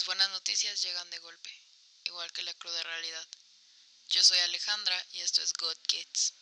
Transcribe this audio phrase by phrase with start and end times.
[0.00, 1.50] Las buenas noticias llegan de golpe,
[2.06, 3.26] igual que la cruda realidad.
[4.08, 6.34] Yo soy Alejandra y esto es God Kids.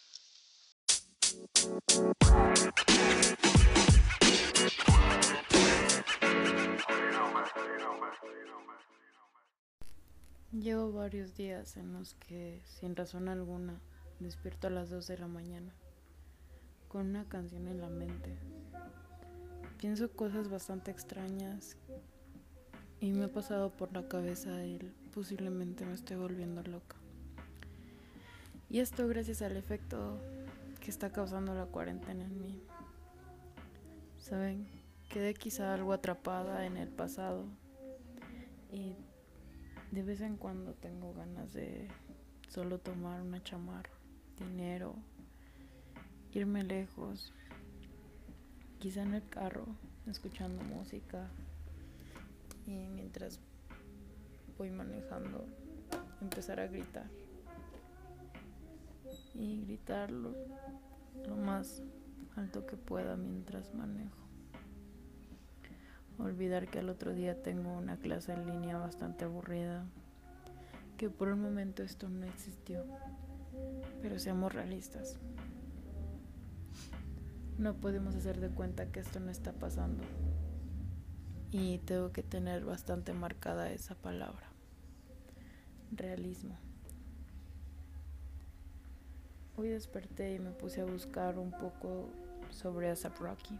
[10.52, 13.80] Llevo varios días en los que, sin razón alguna,
[14.20, 15.74] despierto a las 2 de la mañana,
[16.86, 18.38] con una canción en la mente.
[19.78, 21.76] Pienso cosas bastante extrañas
[23.00, 26.96] y me ha pasado por la cabeza el posiblemente me estoy volviendo loca.
[28.70, 30.18] Y esto gracias al efecto
[30.80, 32.62] que está causando la cuarentena en mí.
[34.18, 34.66] Saben,
[35.08, 37.46] quedé quizá algo atrapada en el pasado
[38.70, 38.94] y
[39.90, 41.88] de vez en cuando tengo ganas de
[42.48, 43.90] solo tomar una chamarra,
[44.36, 44.94] dinero,
[46.32, 47.32] irme lejos,
[48.78, 49.66] quizá en el carro,
[50.06, 51.30] escuchando música
[52.68, 53.40] y mientras
[54.58, 55.46] voy manejando
[56.20, 57.06] empezar a gritar
[59.34, 60.34] y gritarlo
[61.26, 61.82] lo más
[62.36, 64.18] alto que pueda mientras manejo.
[66.18, 69.84] Olvidar que al otro día tengo una clase en línea bastante aburrida,
[70.98, 72.84] que por un momento esto no existió,
[74.02, 75.16] pero seamos realistas.
[77.56, 80.02] No podemos hacer de cuenta que esto no está pasando
[81.50, 84.48] y tengo que tener bastante marcada esa palabra,
[85.90, 86.56] realismo.
[89.56, 92.10] Hoy desperté y me puse a buscar un poco
[92.50, 93.58] sobre Asap Rocky.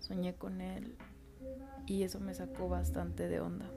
[0.00, 0.96] Soñé con él
[1.86, 3.70] y eso me sacó bastante de onda.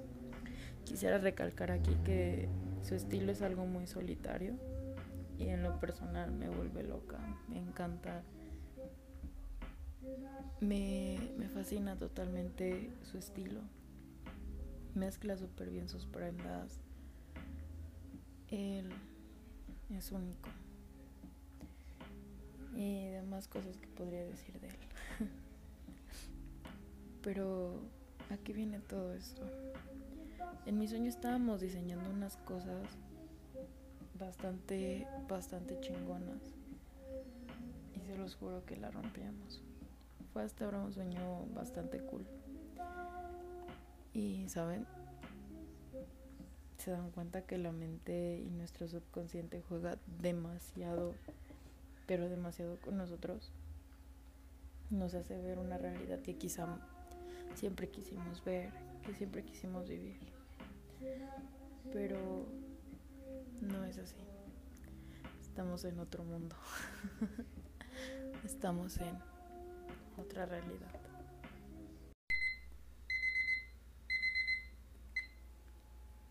[0.86, 2.50] Quisiera recalcar aquí que
[2.82, 4.56] su estilo es algo muy solitario
[5.38, 8.24] y en lo personal me vuelve loca, me encanta
[10.62, 13.60] me, me fascina totalmente su estilo.
[14.96, 16.80] Mezcla súper bien sus prendas.
[18.48, 18.90] Él
[19.90, 20.48] es único.
[22.78, 24.76] Y demás cosas que podría decir de él.
[27.24, 27.82] Pero
[28.30, 29.42] aquí viene todo esto.
[30.66, 32.88] En mi sueño estábamos diseñando unas cosas
[34.18, 36.56] bastante, bastante chingonas.
[37.98, 39.62] Y se los juro que la rompíamos
[40.34, 42.26] fue hasta ahora un sueño bastante cool.
[44.14, 44.86] Y saben,
[46.78, 51.14] se dan cuenta que la mente y nuestro subconsciente juega demasiado,
[52.08, 53.52] pero demasiado con nosotros.
[54.90, 56.80] Nos hace ver una realidad que quizá
[57.54, 58.72] siempre quisimos ver,
[59.06, 60.18] que siempre quisimos vivir.
[61.92, 62.48] Pero
[63.62, 64.16] no es así.
[65.42, 66.56] Estamos en otro mundo.
[68.44, 69.29] Estamos en
[70.20, 70.88] otra realidad.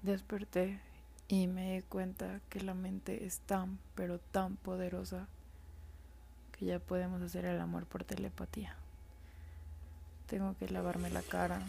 [0.03, 0.81] Desperté
[1.27, 5.27] y me di cuenta que la mente es tan, pero tan poderosa
[6.53, 8.75] que ya podemos hacer el amor por telepatía.
[10.27, 11.61] Tengo que lavarme la cara,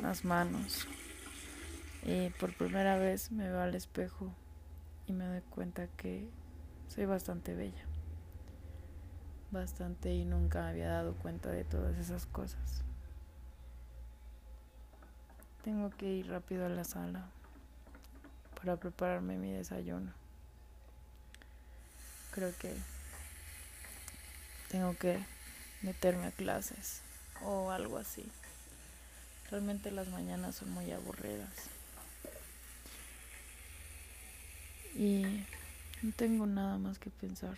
[0.00, 0.86] las manos
[2.04, 4.32] y por primera vez me veo al espejo
[5.06, 6.28] y me doy cuenta que
[6.88, 7.84] soy bastante bella
[9.56, 12.82] bastante y nunca me había dado cuenta de todas esas cosas.
[15.64, 17.26] Tengo que ir rápido a la sala
[18.54, 20.12] para prepararme mi desayuno.
[22.32, 22.72] Creo que
[24.70, 25.18] tengo que
[25.82, 27.02] meterme a clases
[27.42, 28.24] o algo así.
[29.50, 31.50] Realmente las mañanas son muy aburridas.
[34.94, 35.44] Y
[36.02, 37.56] no tengo nada más que pensar.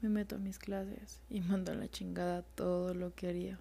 [0.00, 3.58] Me meto a mis clases y mando a la chingada todo lo que haría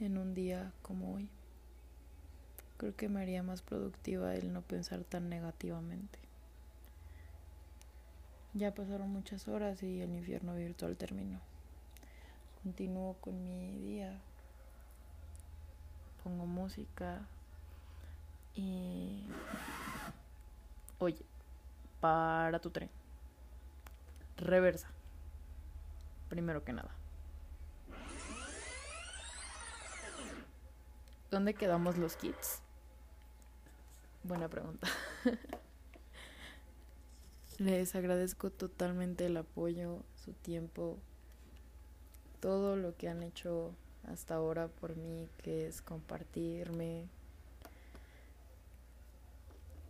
[0.00, 1.28] en un día como hoy.
[2.76, 6.18] Creo que me haría más productiva el no pensar tan negativamente.
[8.54, 11.40] Ya pasaron muchas horas y el infierno virtual terminó.
[12.62, 14.20] Continúo con mi día.
[16.22, 17.26] Pongo música
[18.54, 19.24] y...
[21.00, 21.24] Oye,
[22.00, 22.90] para tu tren
[24.38, 24.88] reversa.
[26.28, 26.90] Primero que nada.
[31.30, 32.62] ¿Dónde quedamos los kits?
[34.22, 34.88] Buena pregunta.
[37.58, 40.96] Les agradezco totalmente el apoyo, su tiempo,
[42.40, 43.74] todo lo que han hecho
[44.04, 47.08] hasta ahora por mí, que es compartirme,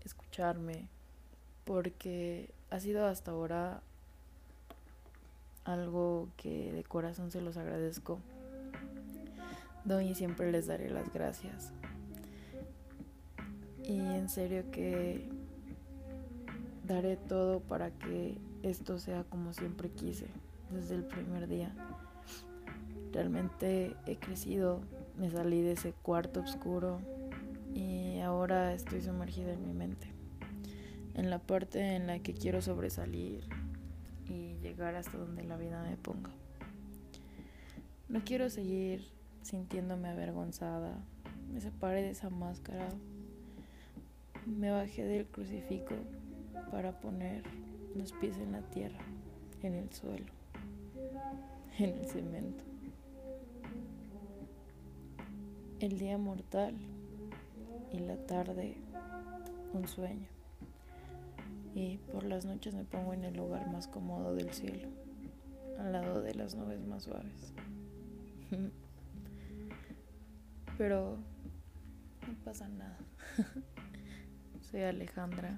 [0.05, 0.89] escucharme,
[1.65, 3.83] porque ha sido hasta ahora
[5.69, 8.19] algo que de corazón se los agradezco.
[9.85, 11.73] doy y siempre les daré las gracias.
[13.85, 15.29] Y en serio que
[16.87, 20.27] daré todo para que esto sea como siempre quise
[20.71, 21.73] desde el primer día.
[23.13, 24.81] Realmente he crecido,
[25.19, 27.01] me salí de ese cuarto oscuro
[27.75, 30.13] y ahora estoy sumergida en mi mente,
[31.15, 33.45] en la parte en la que quiero sobresalir
[34.29, 36.31] y llegar hasta donde la vida me ponga.
[38.09, 39.07] No quiero seguir
[39.43, 40.99] sintiéndome avergonzada,
[41.53, 42.89] me separé de esa máscara,
[44.47, 45.95] me bajé del crucifijo
[46.71, 47.43] para poner
[47.95, 48.99] los pies en la tierra,
[49.63, 50.33] en el suelo,
[51.79, 52.65] en el cemento.
[55.81, 56.75] El día mortal
[57.93, 58.77] y la tarde
[59.73, 60.38] un sueño
[61.79, 64.89] y por las noches me pongo en el lugar más cómodo del cielo,
[65.79, 67.53] al lado de las nubes más suaves.
[70.77, 71.19] Pero
[72.27, 72.99] no pasa nada.
[74.61, 75.57] Soy Alejandra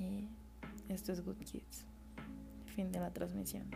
[0.00, 0.28] y
[0.88, 1.86] esto es Good Kids.
[2.74, 3.70] Fin de la transmisión.